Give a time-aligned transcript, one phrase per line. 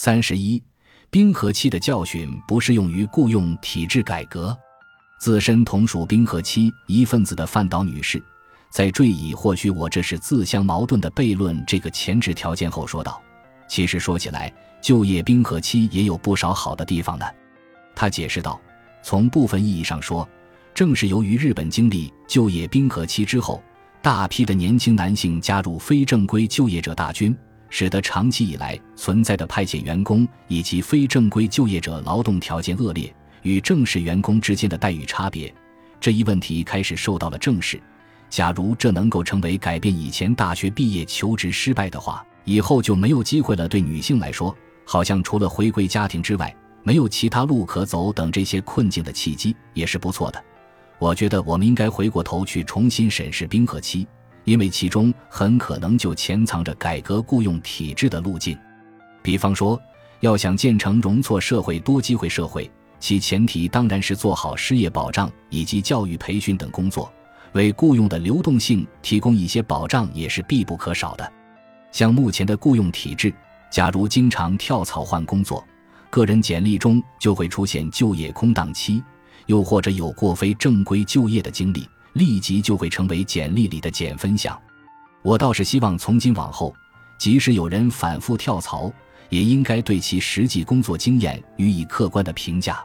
[0.00, 0.62] 三十一，
[1.10, 4.56] 冰河期的教训不适用于雇佣体制改革。
[5.18, 8.22] 自身同属冰河期一份子的范岛女士，
[8.70, 13.20] 在缀以“或许我这是自相矛盾的悖论”这个前置条件后说道
[13.66, 17.26] ：“其实说起来，就业冰河期也有不少好的地方呢。”
[17.92, 18.60] 她解释道
[19.02, 20.28] ：“从部分意义上说，
[20.72, 23.60] 正是由于日本经历就业冰河期之后，
[24.00, 27.36] 大批的年轻男性加入非正规就业者大军，
[27.70, 35.52] 使得长期以来存在的派遣员工以及非正规就业者劳动条件恶劣。”与正式员工之间的待遇差别
[36.00, 37.80] 这一问题开始受到了正视。
[38.28, 43.68] 假如这能够成为改变以前大学毕业求职失败的话，以后就没有机会了。
[43.68, 44.54] 对女性来说，
[44.84, 50.44] 好像除了回归家庭之外，没有其他路可走等这些困境的契机也是不错的。
[50.98, 54.06] 我觉得我们应该回过头去重新审视冰河期，
[54.48, 58.56] 因为其中很可能就潜藏着改革雇佣体制的路径。
[59.22, 59.78] 比方说，
[60.20, 62.70] 要想建成容错社会、多机会社会。
[62.98, 67.12] 其前提当然是做好失业保障以及教育培训等工作，
[67.52, 71.32] 为雇佣的流动性提供一些保障也是必不可少的。
[71.92, 73.32] 像目前的雇佣体制，
[73.70, 75.62] 假如经常跳槽换工作，
[76.08, 79.02] 个人简历中就会出现就业空档期；
[79.44, 84.58] 又或者有过非正规就业的经历，立即就会成为简历里的减分项。
[85.22, 86.74] 我倒是希望从今往后，
[87.18, 88.92] 即使有人反复跳槽，
[89.28, 92.82] 也应该对其实际工作经验予以客观的评价。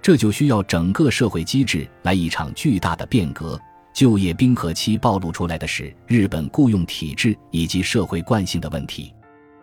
[0.00, 3.60] 这就需要整个社会机制来一场巨大的变革。
[3.94, 9.12] 就业冰河期暴露出来的是日本雇佣体制以及社会惯性的问题。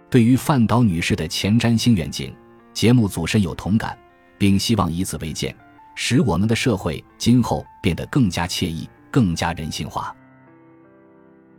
[0.07, 2.31] 对于范岛女士的前瞻性愿景，
[2.73, 3.97] 节目组深有同感，
[4.37, 5.55] 并希望以此为鉴，
[6.01, 10.15] 使我们的社会今后变得更加惬意、更加人性化。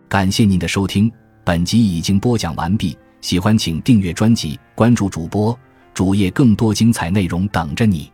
[0.08, 1.12] 感谢您的收听，
[1.44, 2.96] 本集已经播讲完毕。
[3.20, 5.56] 喜欢请订阅专辑，关注主播
[5.92, 8.11] 主页，更多精彩内容等着你。